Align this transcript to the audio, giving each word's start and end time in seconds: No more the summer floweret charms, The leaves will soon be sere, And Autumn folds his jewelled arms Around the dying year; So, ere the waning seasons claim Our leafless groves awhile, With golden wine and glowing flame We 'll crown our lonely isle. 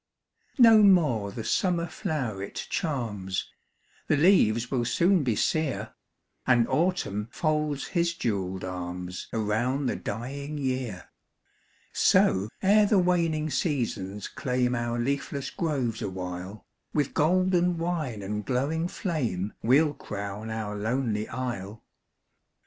No 0.57 0.81
more 0.81 1.31
the 1.31 1.43
summer 1.43 1.85
floweret 1.85 2.65
charms, 2.71 3.51
The 4.07 4.17
leaves 4.17 4.71
will 4.71 4.83
soon 4.83 5.21
be 5.23 5.35
sere, 5.35 5.93
And 6.47 6.67
Autumn 6.67 7.27
folds 7.31 7.89
his 7.89 8.15
jewelled 8.15 8.63
arms 8.63 9.27
Around 9.31 9.85
the 9.85 9.95
dying 9.95 10.57
year; 10.57 11.11
So, 11.93 12.49
ere 12.63 12.87
the 12.87 12.97
waning 12.97 13.51
seasons 13.51 14.27
claim 14.27 14.73
Our 14.73 14.97
leafless 14.97 15.51
groves 15.51 16.01
awhile, 16.01 16.65
With 16.95 17.13
golden 17.13 17.77
wine 17.77 18.23
and 18.23 18.43
glowing 18.43 18.87
flame 18.87 19.53
We 19.61 19.79
'll 19.83 19.93
crown 19.93 20.49
our 20.49 20.75
lonely 20.75 21.27
isle. 21.29 21.83